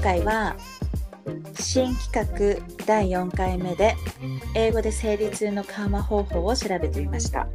[0.00, 0.56] 回は
[1.58, 3.94] 新企画第4回目で
[4.54, 7.46] 英語で生理痛の緩和方法を調べてみました。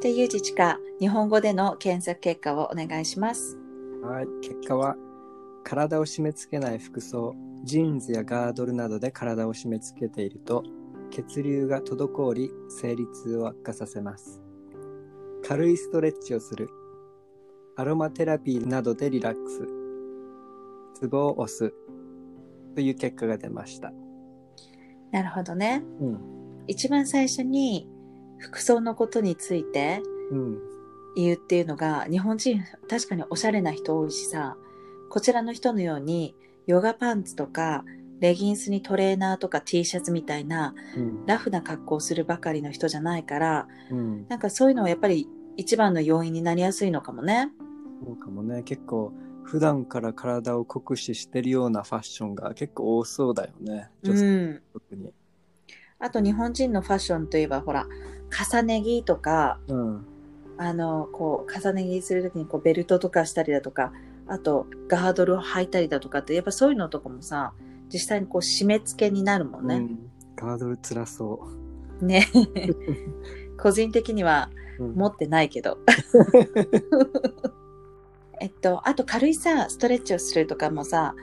[0.00, 3.58] で、ゆうじちか、日本語での検索結果をお願いします。
[4.02, 4.94] はい、結果は
[5.66, 7.34] 体を締め付けない服装、
[7.64, 10.62] ジーンズやガードルなどで体を締め付けていると
[11.10, 14.40] 血流が滞り生理痛を悪化させます。
[15.42, 16.68] 軽いストレッチをする、
[17.74, 21.74] アロマテラピーなどでリラックス、ツボを押す
[22.76, 23.92] という結果が出ました。
[25.10, 25.82] なるほどね。
[26.00, 27.88] うん、一番最初に
[28.38, 30.58] 服装のことについてうん、
[31.16, 34.56] 言うっていうのが日本人確かにおしゃれな人多いしさ
[35.10, 36.34] こちらの人のように
[36.66, 37.84] ヨガパンツとか
[38.20, 47.50] レギンスにトレーナーとか T シャツみたいなうん、ラフな格好をするばかりの人じゃないからうん、なんかそういうのはやっぱり一番の要因になりやすいのかもね。
[48.04, 55.12] そうかもね、結構普段から体を酷使してるようなファッションが結構多そうだよね、う女性ん、特に。
[55.98, 57.86] あと日本人のファッションといえばほら
[58.52, 60.06] 重ね着とかうん、
[60.58, 63.92] あのこう重ね着するときにこうベルトとかしたりだとか
[64.28, 67.52] あとガードルを履いたりだとかってやっぱそういうのとかもさ
[67.92, 69.76] 実際にこう締め付けになるもんね。
[69.76, 69.98] うん、
[70.34, 71.46] ガードル辛そ
[72.00, 72.28] ね
[73.56, 74.84] 個人的にはう。
[74.84, 75.78] うん持ってないけど。
[78.40, 81.14] えっと、あと軽いさ、ストレッチをするとかもさ、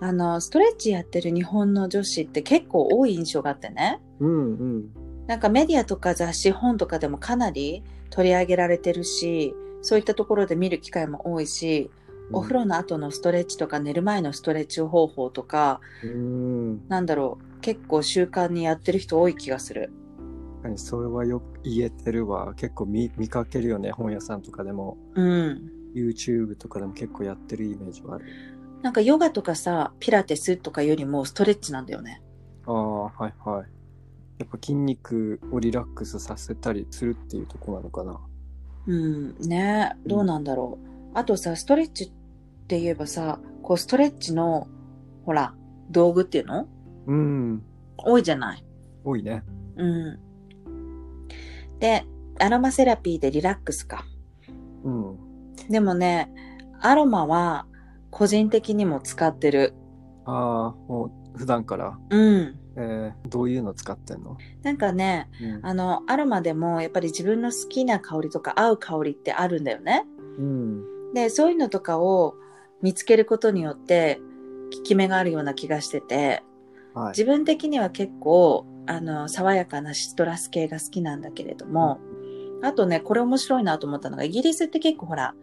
[0.00, 4.00] あの、ストレッチやってる日本の女子って結構多い印象があってね。
[4.18, 4.90] うんうん。
[5.26, 11.90] なんかメディアとか雑誌、本とかでもかなり取り上げられてるし、そういったところで見る機会も多いし、
[12.32, 16.88] お風呂の後のストレッチとか寝る前のストレッチ方法とか、うん。
[16.88, 19.92] なんだろう、結構習慣にやってる人多い気がする。
[20.74, 22.52] それはよく言えてるわ。
[22.54, 23.92] 結構見見かけるよね。
[23.92, 25.70] 本屋さんとかでも、うん。
[25.94, 28.24] YouTube とかでも結構やってるイメージはある。
[28.82, 32.22] なんかヨガとかさ、ピラティスとかよりもストレッチなんだよね。
[32.66, 33.66] ああ、はいはい。
[34.38, 38.20] やっぱ筋肉をリラックスさせたりするっていうところなのかな。
[38.86, 40.86] うん、ねどうなんだろう。
[41.14, 42.15] あとさ、ストレッチって
[42.80, 44.68] 言えばさ、こうストレッチの、
[45.24, 45.54] ほら、
[45.90, 46.68] 道具っていうの？
[47.06, 47.62] うん。
[47.96, 48.64] 多いじゃない？
[49.04, 49.44] 多いね。
[49.76, 50.18] うん。
[51.78, 52.04] で、
[52.38, 54.04] アロマセラピーでリラックスか。
[54.84, 55.16] うん。
[55.68, 56.32] でもね、
[56.80, 57.66] アロマは
[58.10, 59.74] 個人的にも使ってる。
[60.24, 62.58] ああ、もう普段から、うん。
[62.76, 64.36] えー、どういうの使ってんの？
[64.62, 65.66] なんかね、うん。
[65.66, 70.04] あの、アロマでもやっぱり自分の好きな香りとか合う香りってあるんだよね。
[70.38, 71.12] うん。
[71.14, 72.34] で、そういうのとかを
[72.82, 74.20] 見つけることによって、
[74.76, 76.42] 効き目があるような気がしてて、
[76.94, 77.08] はい。
[77.10, 82.00] 自分的には結構、あの、爽やかなシトラス系が好きなんだけれども、
[82.62, 85.34] あとね、これ面白いなと思ったのが、イギリスって結構ほら、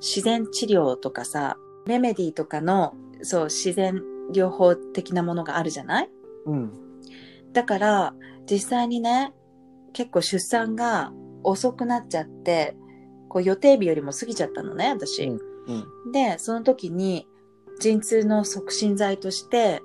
[0.00, 4.02] 自然治療とかさ、レメディとかの、そう、自然
[4.32, 6.10] 療法的なものがあるじゃない？
[6.46, 6.72] うん。
[7.52, 8.14] だから、
[8.50, 9.32] 実際にね、
[9.92, 11.12] 結構出産が
[11.44, 12.76] 遅くなっちゃって、
[13.28, 15.24] こう予定日よりも過ぎちゃったのね、私。
[15.24, 16.12] うんうん。
[16.12, 17.26] で、その時に
[17.80, 19.82] 陣痛の促進剤として、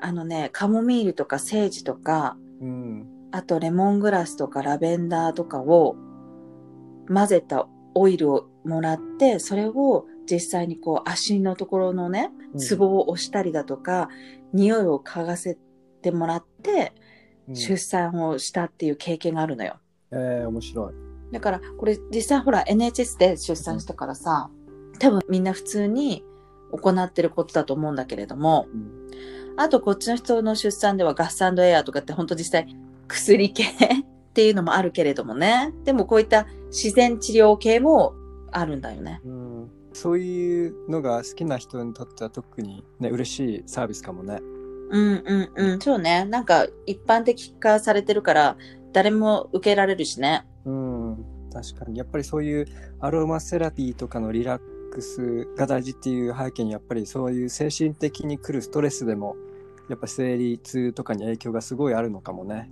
[0.00, 3.06] あのね、カモミールとかセージとか、うん。
[3.32, 5.96] あとレモングラスとかラベンダーとかを
[7.06, 14.08] 混ぜたオイルをもらって、それを実際にこう足のところのね、ツボを押したりだとか、
[14.52, 15.58] 匂いを嗅がせ
[16.02, 16.92] てもらって、
[17.48, 19.78] うん、出産をしたっていう経験があるのよ。
[20.12, 20.94] えー、面白い。
[21.32, 24.50] だから、これ実際ほら NHS で出産したからさ、
[25.00, 26.24] 多分みんな普通に
[26.70, 29.10] 行ってることだと思うんだけれども、うん。
[29.56, 32.76] あとこっちの人の出産ではガッサンドエアとかって本当実際
[33.08, 33.66] 薬系っ
[34.32, 35.74] ていうのもあるけれどもね。
[35.84, 38.14] でもこういった自然治療系も
[38.52, 39.20] あるんだよね。
[39.24, 44.38] うん、そういうのが好きな人にとっては特にね、嬉しいサービスかもね。
[44.90, 45.80] うんうんうん。
[45.80, 46.24] そうね。
[46.26, 48.56] なんか一般的化されてるから
[48.92, 50.46] 誰も受けられるしね。
[50.64, 51.98] うん、確かに。
[51.98, 52.66] やっぱりそういう
[53.00, 59.36] アロマセラピーとかのリラックスが大事っていう背景にやっぱりそういう精神的に来るストレスでも
[59.88, 62.70] やっぱ生理痛とかに影響がすごいあるのかもね。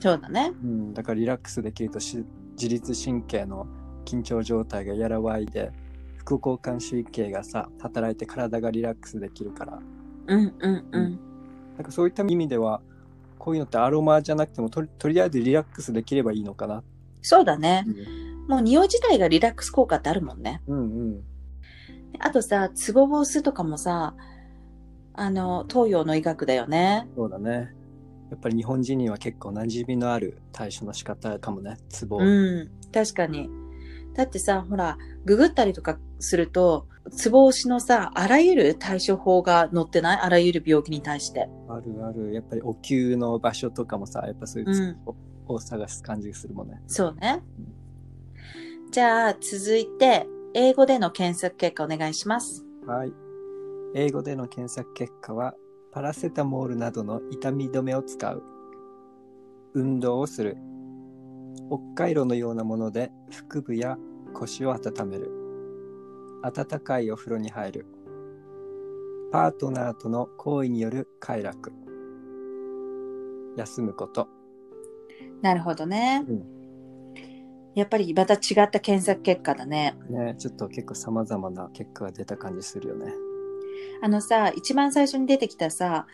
[0.00, 0.52] そうだね。
[0.62, 3.66] うん、だからリラックスできるとし自律神経の
[4.04, 5.72] 緊張状態が和らいで
[6.16, 9.78] 副交感神経がさ働いて体がリラックスできるから
[10.26, 11.20] うんうんうん。
[11.76, 12.80] なんかそういった意味では
[13.38, 16.82] こういうのってアロマじゃなくてもとりとりあえずリラックスできればいいのかな。
[17.22, 17.90] そうだねう。
[17.90, 20.62] んもう匂い自体がリラックス効果ってあるもんね。
[20.66, 20.82] うんう
[21.16, 21.22] ん
[22.18, 24.14] あとさ、ツボを押すとかもさ、
[25.14, 27.08] あの、東洋の医学だよね。
[27.16, 27.74] そうだね。
[28.30, 31.76] やっぱり日本人には結構馴染みのある対処の仕方かもね。
[31.90, 32.18] ツボ。
[32.18, 33.50] うん、確かに。
[34.14, 40.20] だってさ、ほら、ググったりとかすると、ツボ押しのさ、あらゆる対処法が載ってない？
[40.20, 41.48] あらゆる病気に対して。
[41.68, 42.32] あるある。
[42.32, 45.14] やっぱりお灸の場所とかもさ、やっぱそういうツボ
[45.54, 46.80] を探す感じがするもんね。
[46.86, 47.42] そうね。
[48.90, 52.64] じゃあ、続いて、英語での検索結果お願いします。
[52.86, 53.12] はい。
[53.94, 55.54] 英語での検索結果は、
[55.92, 58.42] パラセタモールなどの痛み止めを使う。
[59.74, 60.58] 運動をする。
[61.68, 63.10] 北海道のようなもので
[63.48, 63.96] 腹部や
[64.34, 65.30] 腰を温める。
[66.42, 67.86] 温かいお風呂に入る。
[69.30, 71.72] パートナーとの行為による快楽。
[73.56, 74.28] 休むこと。
[75.40, 76.26] なるほどね。
[76.28, 76.61] うん
[77.74, 79.96] やっぱりまた違った検索結果だね。
[80.10, 83.12] ね、ちょっと結構様々な結果が出た感じするよね。
[84.02, 86.06] あのさ、一番最初に出てきたさ、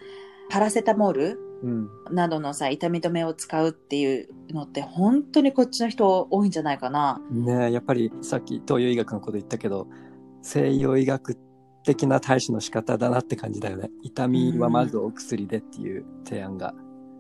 [0.50, 1.88] パラセタモールうん。
[2.12, 7.20] などのさ、痛み止めを使うっていうのって本当にこっちの人多いんじゃないかな。
[7.30, 9.88] ねやっぱりさっき東洋医学のこと言ったけど
[10.40, 11.36] 西洋医学
[11.82, 16.74] 的な対処の仕方だなって感じだよね痛みはまずお薬でっていう提案が、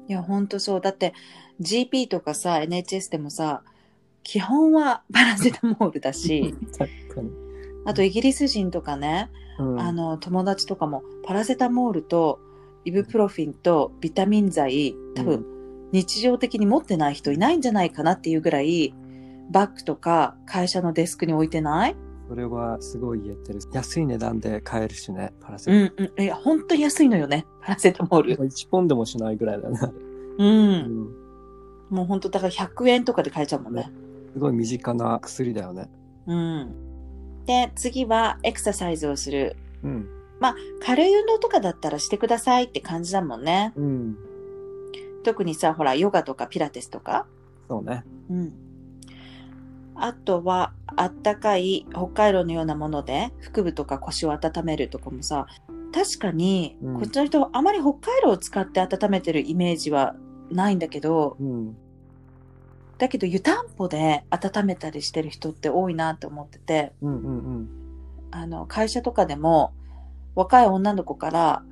[0.08, 0.80] いや、ほんとそう。
[0.80, 1.12] だって、
[1.60, 3.62] GP とかさ、NHS でもさ、
[4.22, 6.54] 基本はパラセタモールだし、
[7.84, 12.38] あとイギリス人とかね、うん、あの、友達とかも、パラセタモールと
[12.84, 15.44] イブプロフィンとビタミン剤、多分、
[15.92, 18.94] 日常的に持ってない人いないんじゃないかなっていうぐらい、
[19.50, 21.96] バッグとか会社のデスクに置いてない？
[22.28, 26.22] それはすごい言えてる安い値段で買えるしねパラセうんうん。
[26.22, 27.46] いや、本当に安いのよね。
[27.62, 28.36] パラセタモール。
[28.36, 29.96] 1ポンドもしないぐらいだね、あれう。
[30.38, 30.72] うん
[31.90, 33.90] ん、もう本当だから100円とかで買えちゃうもんね。
[34.38, 35.88] すごい身近な薬だよね
[36.28, 37.44] うん。
[37.44, 39.56] で、次はエクササイズをする。
[39.82, 40.08] うん
[40.80, 43.72] 軽い運動とかだったらしてくださいって感じだもんね。
[43.74, 44.16] うん
[45.24, 47.26] 特にさ、ほら、ヨガとかピラティスとか。
[47.68, 48.52] そうねうん。
[49.96, 55.48] あとは、あったかい北海道のようなもので、腹部とか腰を温めるとかもさ、
[55.92, 60.14] 確かに、うんこっちの人、あまり北海道を使って温めてるイメージは
[60.52, 61.76] ないんだけど、うん
[62.98, 67.30] だけど湯たんぽで温めたりしてる人って多いなって思ってて、うんうんう
[67.60, 67.68] ん。
[68.30, 69.72] あの、会社とかでも、
[70.34, 71.62] 若い女の子から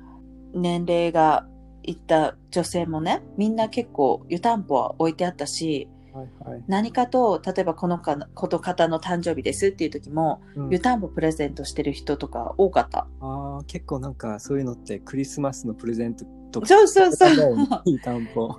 [0.53, 1.45] 年齢が
[1.83, 10.69] いった女性もね、みんな結構湯たんぽは置いてあったし、はいはい、何かと、例えばこのかこの方の誕生日ですっていう時も、うん。
[10.69, 13.05] 湯たんぽプレゼントしてる人とか多かった。
[13.19, 17.57] あー結構なんかそういうのってクリスマスのプレゼントとかそうそうそう。
[17.85, 18.57] いい担保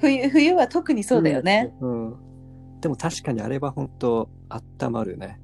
[0.00, 1.74] 冬、冬は特にそうだよね。
[1.80, 2.16] うん。
[2.80, 5.40] でも確かにあれは本当温まるね。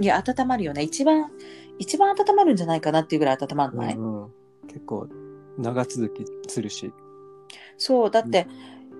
[0.00, 0.82] いや、温まるよね。
[0.82, 1.30] 一番、
[1.78, 4.30] 一番温まるんじゃないかなっていうぐらい温まらない、うんうん
[4.68, 5.08] 結構
[5.58, 6.92] 長続きするし。
[7.76, 8.46] そう、だって、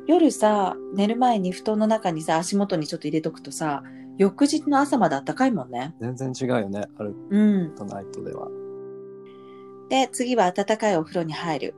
[0.06, 3.82] 夜さ、寝る前に布団の中にさ、足元にちょっと入れとくとさ、
[4.18, 5.94] 翌日の朝まで暖かいもんね。
[6.00, 6.86] 全然違うよね。
[6.98, 7.74] あるうん。
[7.74, 8.48] とナイトでは。
[9.88, 11.74] で、次は暖かいお風呂に入る。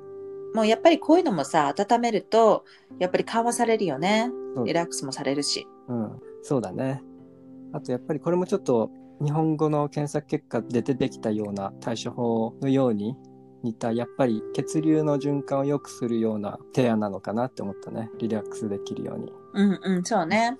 [0.54, 2.64] もうやっぱりこういうのもさ、温めると、
[3.00, 4.60] やっぱり緩和されるよねう。
[4.60, 5.66] んリラックスもされるし。
[5.88, 6.20] うん。
[6.42, 7.02] そうだね。
[7.72, 13.16] あとやっぱりこれもちょっと日本語の検索結果で出てきたような対処法のように
[13.64, 18.08] 似たやっぱり血流の循環を良くするような提案なのかなって思ったね。
[18.18, 19.32] リラックスできるように。
[19.54, 20.56] うんうん、そうね。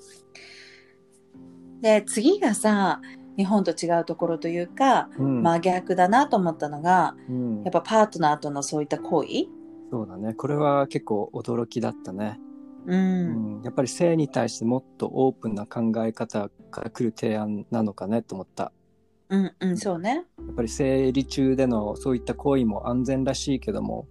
[1.83, 3.01] で、次がさ、
[3.37, 5.43] 日本と違うところというか、うん。
[5.43, 9.29] 真逆だなと思ったのが、うんやっぱパートナーとのそういった行為
[9.95, 10.35] そうだね。
[10.35, 12.41] これは結構驚きだったね。
[12.85, 12.93] う。
[12.93, 18.73] うんん、やっぱり性に対してもっとオープンな考え方から来る提案なのかねと思った。
[19.29, 20.25] うんうん、そうね。
[20.37, 24.09] やっぱり生理中でのそういった行為も安全らしいけども、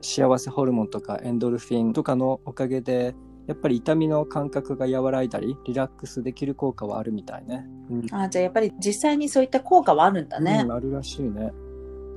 [0.00, 3.16] 幸せホルモンとかエンドルフィンとかのおかげで、
[3.48, 7.66] やっぱり痛みの感覚が和らいだり、リラックスできる効果はあるみたいね。
[7.90, 10.72] うんあじゃあやっぱり実際にそういった効果はあるんだねうん。
[10.72, 11.50] あるらしいね。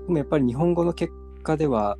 [0.05, 1.97] でもやっぱり日本語の結果では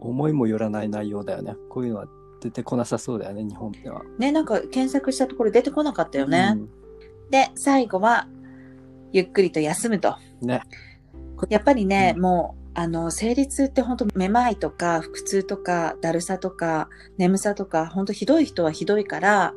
[0.00, 1.54] 思いもよらない内容だよね。
[1.68, 2.08] こういうのは
[2.40, 4.02] 出てこなさそうだよね、日本では。
[4.18, 6.58] ね、なんか検索したところ出てこなかったよね。
[7.30, 8.26] で、最後は、
[9.12, 10.16] ゆっくりと休むと。
[10.40, 10.48] うん。
[10.48, 10.62] ね。
[11.48, 16.88] やっぱりね、うんもう、あの、生理痛って本当めまいとか、腹痛とか、だるさとか、
[17.18, 19.54] 眠さとか、本当ひどい人はひどいから、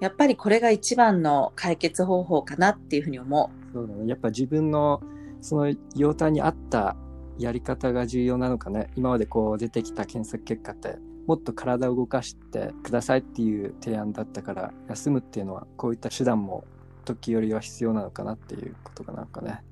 [0.00, 4.08] やっぱりこれが一番の解決方法かなっていうふうに思そうだね。
[4.08, 5.02] やっぱ自分の
[5.42, 6.96] その容態に合った
[7.38, 8.90] やり方が重要なのかね。
[8.96, 16.64] 今までこう出てきた検索結果って、もっと体を動かしてくださいっていう提案だったから、休むっていうのはこういった手段も
[17.04, 19.62] 時折は必要なのかなっていうことがなんかね。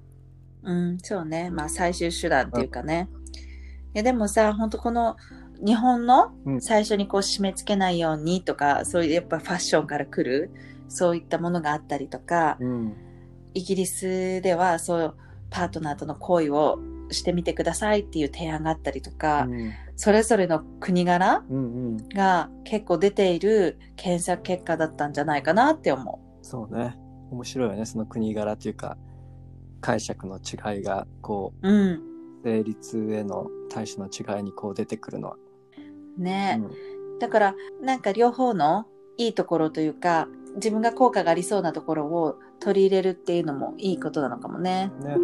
[0.62, 0.72] う。
[0.72, 1.50] うん、そうね。
[1.50, 3.08] まあ最終手段っていうかね。
[3.98, 5.16] やでもさ、本当この
[5.64, 10.50] 日本のうん最初にこう締め付けないようにとか、そういうやっぱファッションから来る、
[10.88, 12.96] そういったものがあったりとか、うん。
[13.54, 15.14] イギリスではそう
[15.50, 16.78] パートナーとの行為を
[17.10, 21.42] してみてくださいっていう提案があったりとか、うんそれぞれの国柄。
[22.14, 26.96] が結構出ている検索結果だったんじゃないかなって思そうね。
[27.32, 27.84] 面白いよね。
[27.84, 28.96] その国柄というか、
[29.80, 31.68] 解釈の違いが、こう。
[31.68, 31.92] うん。
[31.94, 32.00] う、
[32.44, 35.36] 成立への対処の違いにこう出てくるのは。
[36.16, 38.86] ね、うんだからなんか両方の
[39.16, 44.92] いいところというか自分が効果がありそうなところを取り入れるっていうのもいいことなのかもね。
[45.02, 45.16] ね。